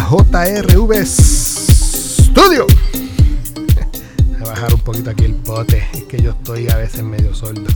[0.00, 2.66] JRV Studio.
[4.38, 7.34] Voy a bajar un poquito aquí el pote, es que yo estoy a veces medio
[7.34, 7.68] soldo.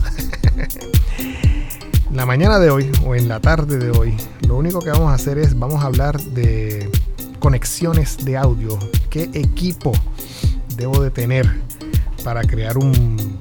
[2.11, 4.15] la mañana de hoy o en la tarde de hoy,
[4.47, 6.89] lo único que vamos a hacer es vamos a hablar de
[7.39, 8.79] conexiones de audio.
[9.11, 9.91] ¿Qué equipo
[10.75, 11.47] debo de tener
[12.23, 13.37] para crear un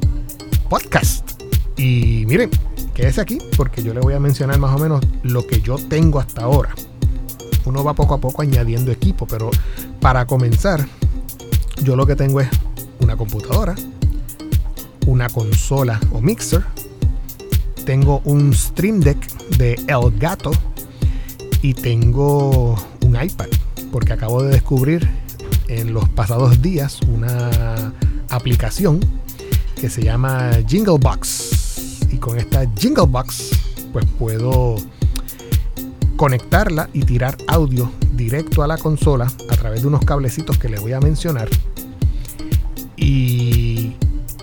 [0.68, 1.42] podcast?
[1.78, 2.50] Y miren,
[2.92, 6.20] quédese aquí porque yo le voy a mencionar más o menos lo que yo tengo
[6.20, 6.74] hasta ahora.
[7.66, 9.50] Uno va poco a poco añadiendo equipo, pero
[10.00, 10.86] para comenzar,
[11.82, 12.48] yo lo que tengo es
[13.00, 13.74] una computadora,
[15.06, 16.64] una consola o mixer,
[17.84, 19.18] tengo un Stream Deck
[19.58, 20.50] de Elgato
[21.60, 23.48] y tengo un iPad,
[23.92, 25.08] porque acabo de descubrir
[25.68, 27.92] en los pasados días una
[28.28, 29.00] aplicación
[29.80, 32.12] que se llama Jinglebox.
[32.12, 33.50] Y con esta Jingle Box
[33.92, 34.76] pues puedo
[36.16, 40.78] conectarla y tirar audio directo a la consola a través de unos cablecitos que le
[40.78, 41.48] voy a mencionar
[42.96, 43.94] y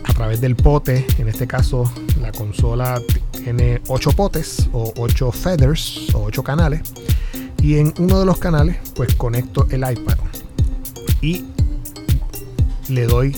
[0.03, 6.13] a través del pote, en este caso la consola tiene 8 potes o 8 feathers
[6.13, 6.81] o 8 canales
[7.61, 10.17] y en uno de los canales pues conecto el iPad
[11.21, 11.45] y
[12.89, 13.35] le doy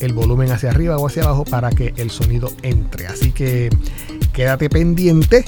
[0.00, 3.06] el volumen hacia arriba o hacia abajo para que el sonido entre.
[3.06, 3.70] Así que
[4.32, 5.44] quédate pendiente.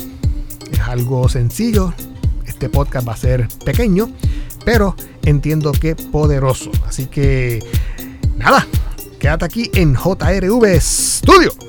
[0.70, 1.92] Es algo sencillo.
[2.58, 4.10] Este podcast va a ser pequeño,
[4.64, 6.72] pero entiendo que poderoso.
[6.88, 7.60] Así que
[8.36, 8.66] nada,
[9.20, 11.67] quédate aquí en JRV Studio.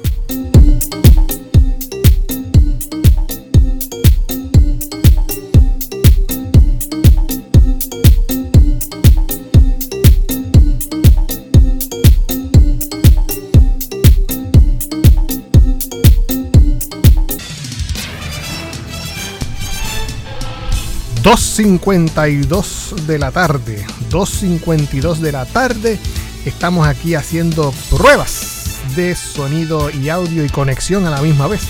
[21.29, 23.85] 2.52 de la tarde.
[24.09, 25.99] 2.52 de la tarde.
[26.43, 31.61] Estamos aquí haciendo pruebas de sonido y audio y conexión a la misma vez.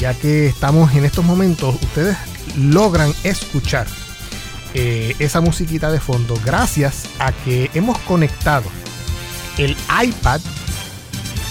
[0.00, 2.16] Ya que estamos en estos momentos, ustedes
[2.56, 3.86] logran escuchar
[4.74, 8.64] eh, esa musiquita de fondo gracias a que hemos conectado
[9.58, 10.40] el iPad.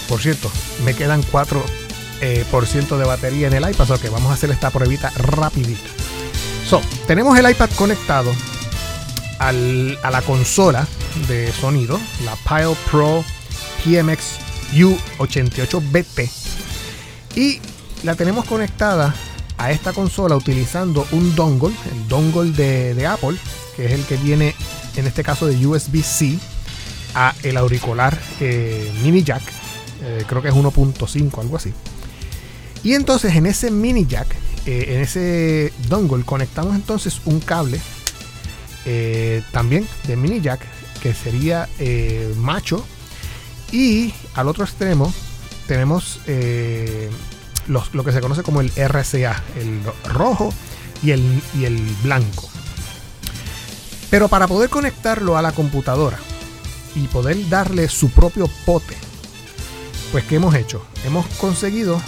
[0.06, 0.50] Por cierto,
[0.84, 1.62] me quedan 4%
[2.20, 2.44] eh,
[2.98, 5.97] de batería en el iPad, o que vamos a hacer esta pruebita rapidito.
[6.68, 8.30] So, tenemos el iPad conectado
[9.38, 10.86] a la consola
[11.26, 13.24] de sonido, la Pile Pro
[13.82, 14.36] PMX
[14.74, 16.30] U88BT.
[17.36, 17.60] Y
[18.02, 19.14] la tenemos conectada
[19.56, 23.38] a esta consola utilizando un dongle, el dongle de, Apple,
[23.74, 24.54] que es el que viene
[24.96, 26.38] en este caso de USB-C
[27.14, 29.42] a el auricular eh, mini jack,
[30.02, 31.72] eh, creo que es 1.5, algo así.
[32.84, 34.26] Y entonces en ese mini jack
[34.70, 37.80] eh, en ese dongle conectamos entonces un cable
[38.84, 40.60] eh, también de mini jack
[41.00, 42.84] que sería eh, macho
[43.72, 45.10] y al otro extremo
[45.66, 46.20] tenemos
[47.66, 50.52] lo que se conoce como el RCA, el rojo
[51.02, 52.50] y el, y el blanco.
[54.10, 56.18] Pero para poder conectarlo a la computadora
[56.94, 58.96] y poder darle su propio pote,
[60.12, 60.84] pues ¿qué hemos hecho?
[61.06, 61.98] Hemos conseguido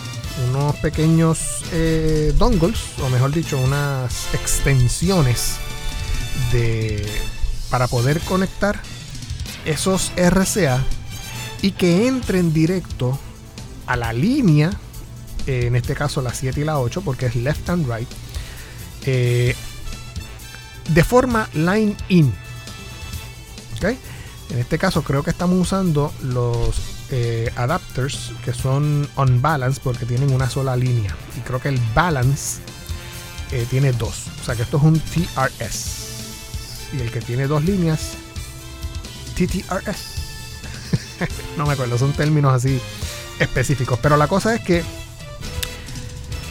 [0.48, 5.56] unos pequeños eh, dongles, o mejor dicho, unas extensiones
[6.52, 7.06] de,
[7.70, 8.80] para poder conectar
[9.64, 10.82] esos RCA
[11.62, 13.18] y que entren directo
[13.86, 14.70] a la línea,
[15.46, 18.08] eh, en este caso la 7 y la 8, porque es left and right,
[19.06, 19.54] eh,
[20.88, 22.32] de forma line in.
[24.50, 26.76] En este caso creo que estamos usando los
[27.10, 31.16] eh, adapters que son on balance porque tienen una sola línea.
[31.36, 32.60] Y creo que el balance
[33.52, 34.26] eh, tiene dos.
[34.40, 35.96] O sea que esto es un TRS.
[36.92, 38.12] Y el que tiene dos líneas,
[39.34, 40.20] TTRS.
[41.56, 42.80] no me acuerdo, son términos así
[43.38, 43.98] específicos.
[44.00, 44.82] Pero la cosa es que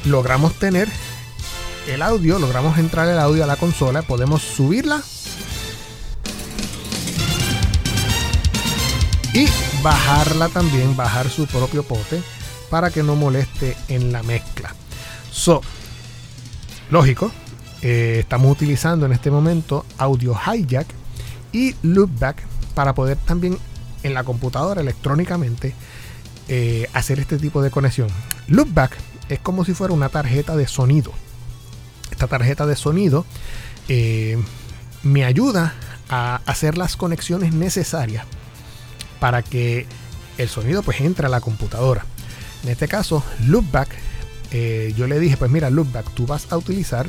[0.05, 0.89] logramos tener
[1.87, 5.01] el audio, logramos entrar el audio a la consola, podemos subirla
[9.33, 9.47] y
[9.83, 12.21] bajarla también, bajar su propio pote
[12.69, 14.75] para que no moleste en la mezcla.
[15.31, 15.61] So,
[16.89, 17.31] lógico,
[17.81, 20.87] eh, estamos utilizando en este momento audio hijack
[21.51, 22.43] y loopback
[22.75, 23.57] para poder también
[24.03, 25.73] en la computadora electrónicamente
[26.47, 28.09] eh, hacer este tipo de conexión.
[28.47, 28.97] Loopback
[29.29, 31.11] es como si fuera una tarjeta de sonido.
[32.11, 33.25] Esta tarjeta de sonido
[33.87, 34.37] eh,
[35.03, 35.73] me ayuda
[36.09, 38.25] a hacer las conexiones necesarias
[39.19, 39.85] para que
[40.37, 42.05] el sonido pues entre a la computadora.
[42.63, 43.89] En este caso, Loopback,
[44.51, 47.07] eh, yo le dije, pues mira, Loopback, tú vas a utilizar,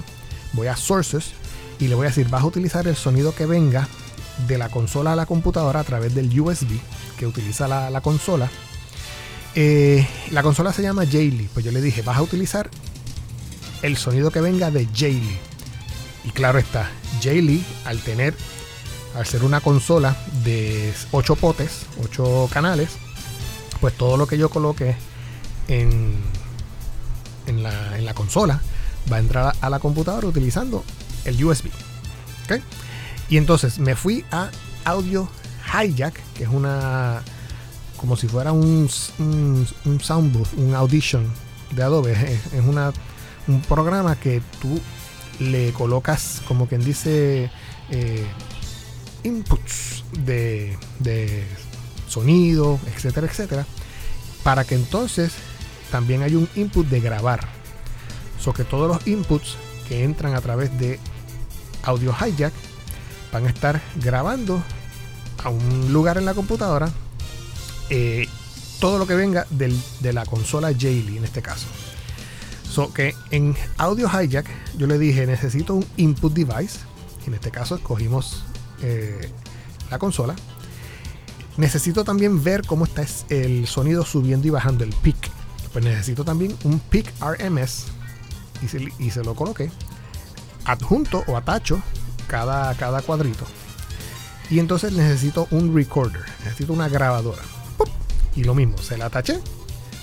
[0.52, 1.32] voy a Sources
[1.78, 3.88] y le voy a decir, vas a utilizar el sonido que venga
[4.46, 6.78] de la consola a la computadora a través del USB
[7.18, 8.48] que utiliza la, consola.
[9.54, 11.48] Eh, la consola se llama Jaylee.
[11.52, 12.70] Pues yo le dije, vas a utilizar
[13.82, 15.38] el sonido que venga de Jaylee.
[16.24, 16.90] Y claro está,
[17.22, 18.34] Jaylee al tener,
[19.14, 22.90] al ser una consola de 8 potes, 8 canales,
[23.80, 24.96] pues todo lo que yo coloque
[25.68, 26.14] en,
[27.46, 28.60] en, la, consola
[29.10, 30.84] va a entrar a, la computadora utilizando
[31.24, 31.68] el USB.
[33.28, 34.50] Y entonces me fui a
[34.84, 35.28] Audio
[35.72, 37.22] Hijack, que es una
[37.96, 41.30] como si fuera un, un, un soundbooth, un audition
[41.70, 42.12] de Adobe.
[42.52, 42.92] Es, una,
[43.46, 44.80] un programa que tú
[45.38, 47.50] le colocas, como quien dice,
[47.90, 48.26] eh,
[49.24, 51.44] inputs de, de
[52.08, 53.66] sonido, etcétera, etcétera,
[54.42, 55.32] para que entonces
[55.90, 57.40] también hay un input de grabar.
[58.40, 59.56] So que todos los inputs
[59.88, 60.98] que entran a través de
[61.82, 62.52] Audio Hijack
[63.32, 64.62] van a estar grabando
[65.42, 66.90] a un lugar en la computadora
[67.90, 68.28] eh,
[68.78, 71.66] todo lo que venga de la consola Jaylee en este caso.
[72.70, 74.46] So que en Audio Hijack
[74.78, 76.78] yo le dije necesito un input device.
[77.26, 78.44] En este caso escogimos
[78.82, 79.30] eh,
[79.90, 80.34] la consola.
[81.56, 85.30] Necesito también ver cómo está el sonido subiendo y bajando el peak.
[85.72, 87.86] Pues necesito también un peak RMS
[88.98, 89.70] y se, lo coloqué
[90.64, 91.82] adjunto o atacho
[92.26, 93.44] cada, cada cuadrito.
[94.50, 97.42] Y entonces necesito un recorder, necesito una grabadora.
[98.36, 99.40] Y lo mismo, se la ataché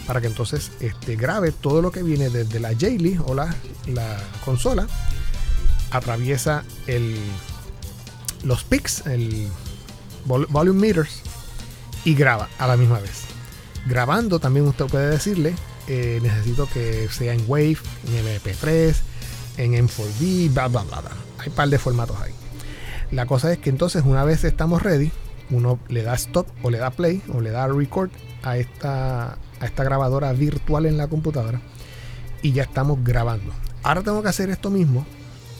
[0.05, 3.53] para que entonces este, grabe todo lo que viene desde la Jaylee o la,
[3.87, 4.87] la consola,
[5.91, 7.19] atraviesa el,
[8.43, 9.47] los picks, el
[10.25, 11.21] volume meters
[12.03, 13.23] y graba a la misma vez.
[13.87, 15.55] Grabando también usted puede decirle,
[15.87, 18.95] eh, necesito que sea en Wave, en MP3,
[19.57, 21.01] en M4B, bla bla bla.
[21.39, 22.33] Hay un par de formatos ahí.
[23.11, 25.11] La cosa es que entonces una vez estamos ready,
[25.49, 28.09] uno le da stop o le da play o le da record
[28.43, 31.61] a esta, a esta grabadora virtual en la computadora
[32.41, 33.53] y ya estamos grabando.
[33.83, 35.05] Ahora tengo que hacer esto mismo,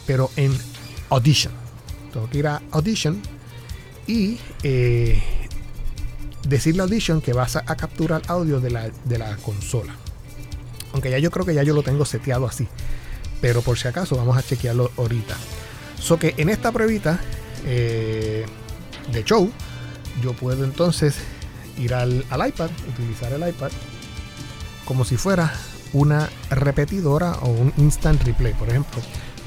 [0.05, 0.53] pero en
[1.09, 1.66] Audition.
[2.11, 3.21] Tengo que ir a Audition
[4.07, 5.21] y eh,
[6.47, 9.95] decirle a Audition que vas a, capturar audio de la, de la consola.
[10.93, 12.67] Aunque ya yo creo que ya yo lo tengo seteado así.
[13.41, 15.35] Pero por si acaso vamos a chequearlo ahorita.
[15.99, 17.19] So que en esta pruebita
[17.65, 18.45] eh,
[19.11, 19.51] de show,
[20.21, 21.15] yo puedo entonces
[21.77, 23.71] ir al, iPad, utilizar el iPad
[24.85, 25.53] como si fuera
[25.93, 28.53] una repetidora o un instant replay.
[28.53, 29.01] Por ejemplo,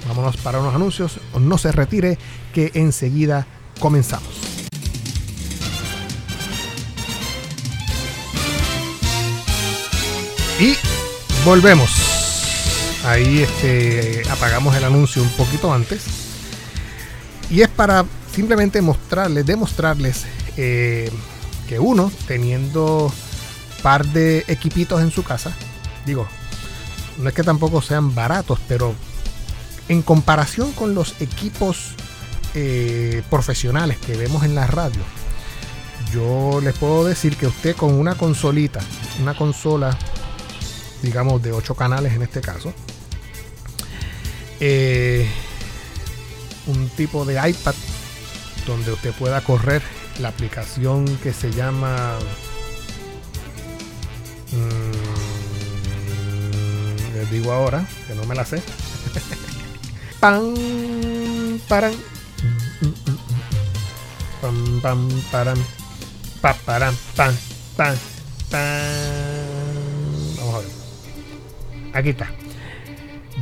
[0.08, 2.19] vámonos para unos anuncios, no se retire,
[2.52, 3.47] que enseguida
[3.79, 4.29] comenzamos.
[10.58, 10.75] Y
[11.44, 11.91] volvemos.
[13.05, 16.05] Ahí este, apagamos el anuncio un poquito antes.
[17.49, 18.05] Y es para
[18.35, 20.26] simplemente mostrarles, demostrarles
[20.56, 21.11] eh,
[21.67, 23.12] que uno, teniendo
[23.82, 25.53] par de equipitos en su casa,
[26.05, 26.29] digo,
[27.19, 28.94] no es que tampoco sean baratos, pero
[29.91, 31.94] en comparación con los equipos
[32.55, 35.03] eh, profesionales que vemos en la radio,
[36.13, 38.79] yo les puedo decir que usted con una consolita,
[39.20, 39.99] una consola,
[41.03, 42.73] digamos, de 8 canales en este caso,
[44.61, 45.29] eh,
[46.69, 47.75] un tipo de iPad
[48.69, 49.82] donde usted pueda correr
[50.20, 52.17] la aplicación que se llama
[54.53, 54.93] mmm,
[57.17, 58.63] les digo ahora que no me la sé
[60.20, 60.55] pam
[61.67, 61.94] paran
[64.43, 65.58] pam pam paran
[66.43, 67.34] pa paran pam
[67.77, 67.96] pam
[70.36, 70.69] vamos a ver.
[71.94, 72.31] Aquí está.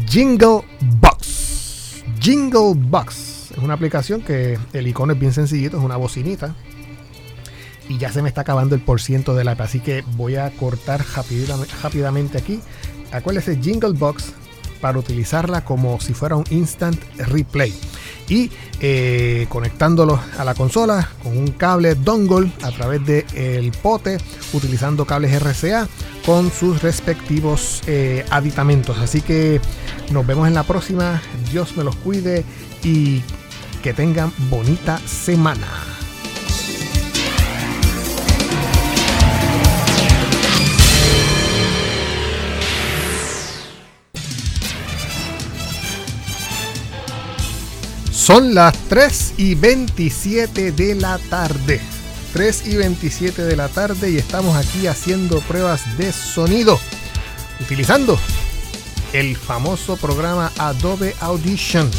[0.07, 0.63] Jingle
[1.01, 2.05] Box.
[2.21, 3.51] Jingle Box.
[3.51, 6.55] Es una aplicación que el icono es bien sencillito, es una bocinita.
[7.89, 10.37] Y ya se me está acabando el por ciento de la app, así que voy
[10.37, 11.05] a cortar
[11.83, 12.61] rápidamente aquí.
[13.11, 14.35] Acuérdese Jingle Box
[14.81, 17.75] para utilizarla como si fuera un instant replay.
[18.29, 24.19] Y eh, conectándolo a la consola con un cable dongle a través del el pote,
[24.53, 25.89] utilizando cables RCA
[26.27, 28.99] con sus respectivos eh, aditamentos.
[28.99, 29.61] Así que
[30.11, 31.23] nos vemos en la próxima.
[31.51, 32.45] Dios me los cuide
[32.83, 33.23] y
[33.83, 35.88] que tengan bonita semana.
[48.29, 51.81] Son las 3 y 27 de la tarde.
[52.35, 56.79] 3 y 27 de la tarde y estamos aquí haciendo pruebas de sonido.
[57.59, 58.19] Utilizando
[59.15, 61.91] el famoso programa Adobe Audition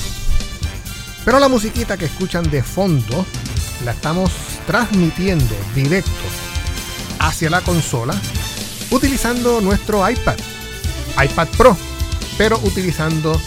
[1.25, 3.25] Pero la musiquita que escuchan de fondo
[3.83, 4.29] la estamos
[4.67, 6.11] transmitiendo directo
[7.17, 8.13] hacia la consola
[8.91, 10.37] utilizando nuestro iPad,
[11.25, 11.75] iPad Pro,
[12.37, 13.41] pero utilizando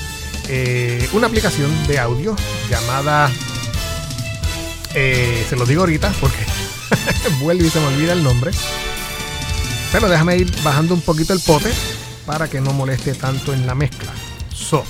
[0.49, 2.37] eh, una aplicación de audio
[2.68, 3.30] llamada,
[4.94, 6.44] eh, se lo digo ahorita porque
[7.40, 8.50] vuelve y se me olvida el nombre,
[9.90, 11.72] pero déjame ir bajando un poquito el pote
[12.26, 14.12] para que no moleste tanto en la mezcla.
[14.52, 14.84] So,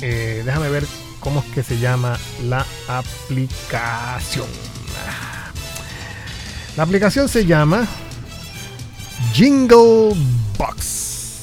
[0.00, 0.86] eh, déjame ver
[1.20, 4.46] cómo es que se llama la aplicación.
[6.76, 7.86] La aplicación se llama
[9.32, 10.14] Jingle
[10.56, 11.40] Box.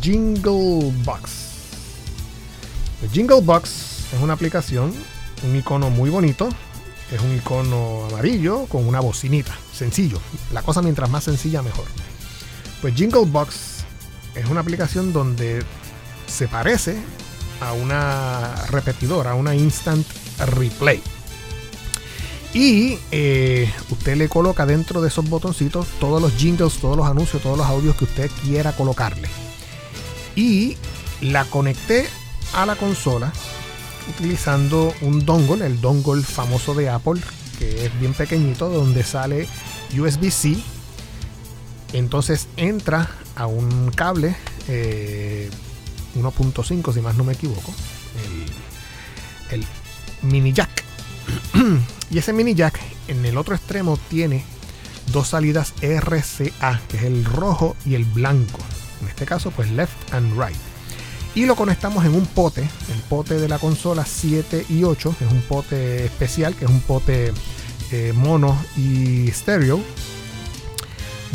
[0.00, 1.43] Jingle Box.
[3.12, 4.92] Jingle Box es una aplicación,
[5.42, 6.48] un icono muy bonito.
[7.12, 9.54] Es un icono amarillo con una bocinita.
[9.72, 10.18] Sencillo.
[10.52, 11.84] La cosa mientras más sencilla mejor.
[12.80, 13.84] Pues Jingle Box
[14.34, 15.62] es una aplicación donde
[16.26, 16.96] se parece
[17.60, 20.06] a una repetidora, a una instant
[20.56, 21.02] replay.
[22.52, 27.42] Y eh, usted le coloca dentro de esos botoncitos todos los jingles, todos los anuncios,
[27.42, 29.28] todos los audios que usted quiera colocarle.
[30.36, 30.76] Y
[31.20, 32.08] la conecté
[32.54, 33.32] a la consola
[34.08, 37.20] utilizando un dongle, el dongle famoso de Apple,
[37.58, 39.48] que es bien pequeñito, donde sale
[39.96, 40.56] USB-C.
[41.92, 44.36] Entonces entra a un cable
[44.68, 47.72] 1.5, eh, si más no me equivoco,
[49.50, 49.66] el, el
[50.22, 50.84] mini jack
[52.10, 54.44] y ese mini jack en el otro extremo tiene
[55.12, 58.58] dos salidas RCA, que es el rojo y el blanco.
[59.02, 60.73] En este caso, pues left and right.
[61.34, 65.32] Y lo conectamos en un pote, el pote de la consola 7 y 8, es
[65.32, 67.32] un pote especial, que es un pote
[67.90, 69.80] eh, mono y stereo,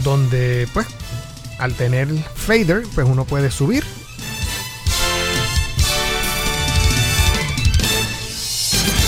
[0.04, 0.88] donde pues
[1.58, 3.84] al tener fader, pues uno puede subir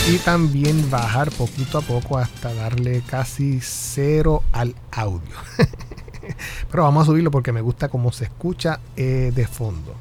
[0.10, 5.36] y también bajar poquito a poco hasta darle casi cero al audio.
[6.72, 9.96] Pero vamos a subirlo porque me gusta cómo se escucha eh, de fondo.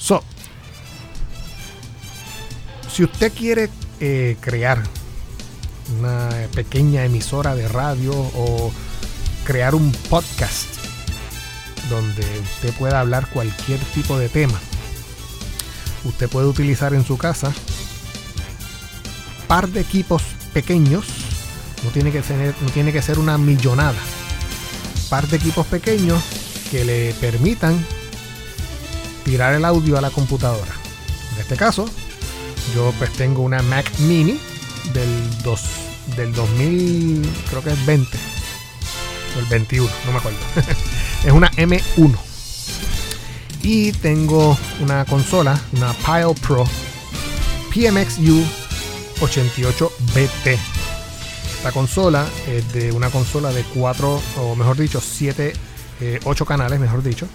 [0.00, 0.24] So,
[2.90, 3.68] si usted quiere
[4.00, 4.82] eh, crear
[5.98, 8.72] una pequeña emisora de radio o
[9.44, 10.68] crear un podcast
[11.90, 14.58] donde usted pueda hablar cualquier tipo de tema,
[16.04, 17.52] usted puede utilizar en su casa
[19.46, 20.22] par de equipos
[20.54, 21.04] pequeños,
[21.84, 23.98] no tiene que, ser, no tiene que ser una millonada,
[25.10, 26.22] par de equipos pequeños
[26.70, 27.84] que le permitan
[29.30, 30.72] tirar el audio a la computadora.
[31.34, 31.88] En este caso,
[32.74, 34.40] yo pues tengo una Mac Mini
[34.92, 35.62] del, 2,
[36.16, 38.18] del 2000, creo que es 20,
[39.36, 40.38] o el 21, no me acuerdo.
[41.24, 42.16] es una M1.
[43.62, 46.64] Y tengo una consola, una Pile Pro
[47.72, 48.44] PMXU
[49.20, 50.58] 88BT.
[51.56, 55.52] Esta consola es de una consola de 4, o mejor dicho, 7,
[56.24, 57.28] 8 eh, canales, mejor dicho,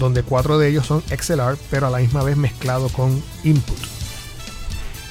[0.00, 3.78] donde 4 de ellos son XLR, pero a la misma vez mezclado con input.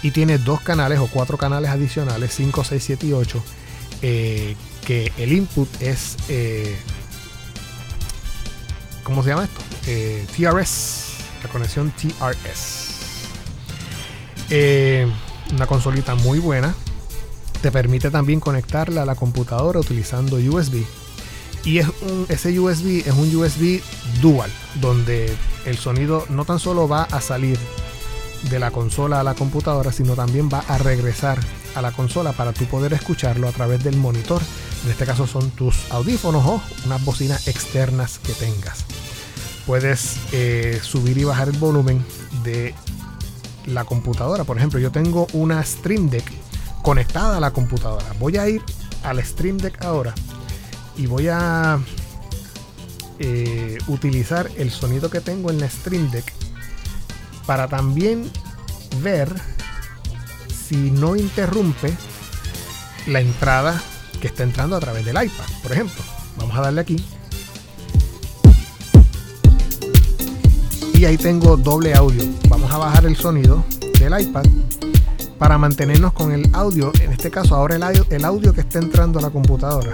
[0.03, 3.43] Y tiene dos canales o cuatro canales adicionales, 5, 6, 7 y 8,
[4.01, 4.55] eh,
[4.85, 6.75] que el input es, eh,
[9.03, 9.61] ¿cómo se llama esto?
[10.35, 12.89] TRS, la conexión TRS.
[14.49, 15.07] Eh,
[15.53, 16.73] una consolita muy buena.
[17.61, 20.85] Te permite también conectarla a la computadora utilizando USB.
[21.63, 21.87] Y es
[22.29, 23.81] ese USB es un USB
[24.21, 25.35] dual, donde
[25.65, 27.57] el sonido no tan solo va a salir
[28.49, 31.39] de la consola a la computadora, sino también va a regresar
[31.75, 34.41] a la consola para tú poder escucharlo a través del monitor.
[34.85, 38.85] En este caso son tus audífonos o unas bocinas externas que tengas.
[39.65, 42.03] Puedes eh, subir y bajar el volumen
[42.43, 42.73] de
[43.65, 44.45] la computadora.
[44.45, 46.25] Por ejemplo, yo tengo una Stream Deck
[46.81, 48.05] conectada a la computadora.
[48.19, 48.63] Voy a ir
[49.03, 50.15] al Stream Deck ahora
[50.97, 51.79] y voy a
[53.19, 56.31] eh, utilizar el sonido que tengo en la Stream Deck
[57.45, 58.29] para también
[59.01, 59.29] ver
[60.69, 61.93] si no interrumpe
[63.07, 63.81] la entrada
[64.21, 65.45] que está entrando a través del iPad.
[65.63, 66.03] Por ejemplo,
[66.37, 67.03] vamos a darle aquí
[70.93, 72.23] y ahí tengo doble audio.
[72.49, 73.63] Vamos a bajar el sonido
[73.99, 74.43] del iPad
[75.37, 76.91] para mantenernos con el audio.
[77.01, 79.91] En este caso, ahora el audio, el audio que está entrando a la computadora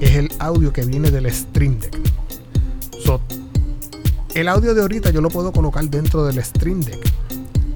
[0.00, 1.96] es el audio que viene del Stream Deck.
[4.34, 7.00] el audio de ahorita yo lo puedo colocar dentro del Stream Deck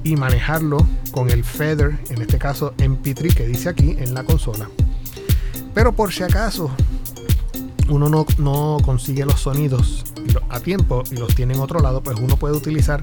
[0.03, 0.79] y manejarlo
[1.11, 4.69] con el feather, en este caso MP3 que dice aquí en la consola.
[5.75, 6.71] Pero por si acaso
[7.89, 10.05] uno no, no consigue los sonidos
[10.49, 13.03] a tiempo y los tiene en otro lado, pues uno puede utilizar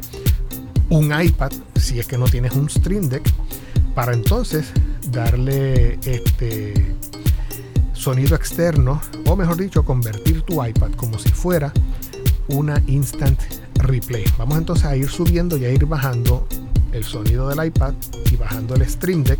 [0.89, 3.23] un iPad, si es que no tienes un Stream Deck,
[3.93, 4.71] para entonces
[5.11, 6.95] darle este
[8.01, 11.71] sonido externo, o mejor dicho, convertir tu iPad como si fuera
[12.47, 13.39] una instant
[13.75, 14.25] replay.
[14.39, 16.47] Vamos entonces a ir subiendo y a ir bajando
[16.91, 17.93] el sonido del iPad
[18.31, 19.39] y bajando el Stream Deck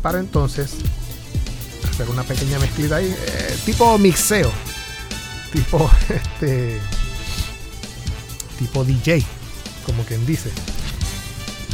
[0.00, 0.76] para entonces
[1.88, 4.50] hacer una pequeña mezclita ahí, eh, tipo mixeo,
[5.52, 6.78] tipo este
[8.58, 9.22] tipo DJ,
[9.84, 10.50] como quien dice.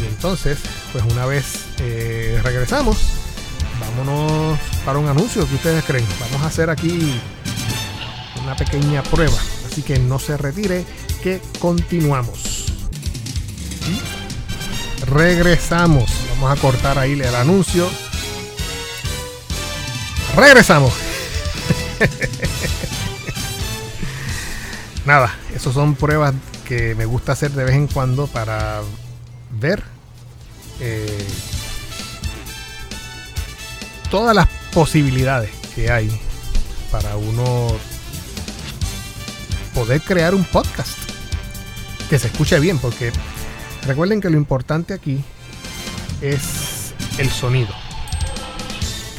[0.03, 0.59] Y entonces,
[0.93, 2.99] pues una vez eh, regresamos,
[4.85, 6.07] para un anuncio que ustedes creen.
[6.21, 7.21] Vamos a hacer aquí
[8.43, 10.85] una pequeña prueba, así que no se retire,
[11.23, 12.67] que continuamos.
[15.07, 16.11] regresamos.
[16.35, 17.89] Vamos a cortar ahí el anuncio.
[20.35, 20.93] Regresamos.
[25.07, 26.35] Nada, esos son pruebas
[26.67, 28.83] que me gusta hacer de vez en cuando para
[29.59, 29.83] ver
[30.81, 31.27] eh,
[34.11, 36.11] todas las posibilidades que hay
[36.91, 37.69] para uno
[39.75, 40.97] poder crear un podcast
[42.09, 43.13] que se escuche bien, porque
[43.87, 45.23] recuerden que lo importante aquí
[46.21, 47.75] es el sonido.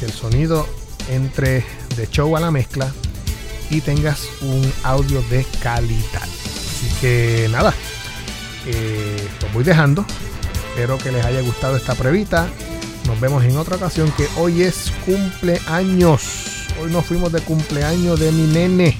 [0.00, 0.66] Que el sonido
[1.10, 1.64] entre
[1.96, 2.92] de show a la mezcla
[3.70, 6.22] y tengas un audio de calidad.
[6.22, 7.74] Así que nada,
[8.66, 10.04] eh, los voy dejando.
[10.70, 12.48] Espero que les haya gustado esta pruebita.
[13.08, 16.20] Nos vemos en otra ocasión que hoy es cumpleaños.
[16.78, 18.98] Hoy nos fuimos de cumpleaños de mi nene.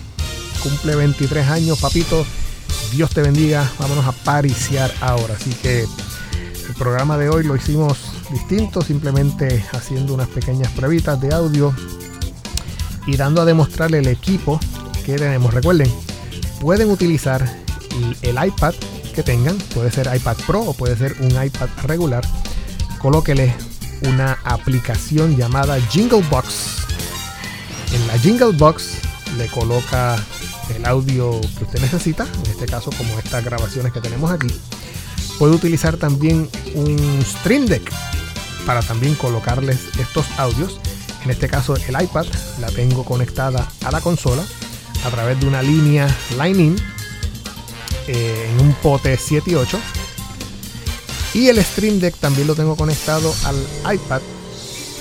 [0.63, 2.25] Cumple 23 años, papito.
[2.91, 3.71] Dios te bendiga.
[3.79, 5.35] Vámonos a pariciar ahora.
[5.35, 7.99] Así que el programa de hoy lo hicimos
[8.33, 11.75] distinto, simplemente haciendo unas pequeñas pruebitas de audio
[13.07, 14.59] y dando a demostrarle el equipo
[15.05, 15.53] que tenemos.
[15.53, 15.93] Recuerden,
[16.63, 17.45] pueden utilizar
[18.23, 18.73] el iPad
[19.15, 22.25] que tengan, puede ser iPad Pro o puede ser un iPad regular.
[23.01, 23.68] Colóquele
[24.03, 26.87] una aplicación llamada Jingle Box.
[27.93, 28.99] En la Jingle Box
[29.37, 30.17] le coloca
[30.75, 34.49] el audio que usted necesita, en este caso como estas grabaciones que tenemos aquí.
[35.39, 37.91] Puede utilizar también un Stream Deck
[38.67, 40.79] para también colocarles estos audios
[41.25, 42.27] en este caso el iPad
[42.61, 44.43] la tengo conectada a la consola
[45.05, 46.77] a través de una línea Lightning
[48.07, 49.79] eh, en un pote 7 y 8.
[51.35, 54.21] Y el Stream Deck también lo tengo conectado al iPad,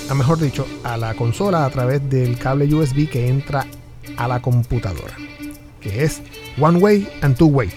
[0.08, 3.66] a mejor dicho, a la consola a través del cable USB que entra
[4.16, 5.16] a la computadora,
[5.80, 6.20] que es
[6.60, 7.70] One Way and Two Way.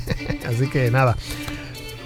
[0.48, 1.16] Así que nada,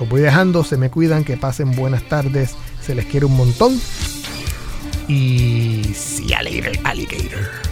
[0.01, 3.81] los voy dejando, se me cuidan, que pasen buenas tardes, se les quiere un montón.
[5.09, 7.72] Y see ya later, alligator.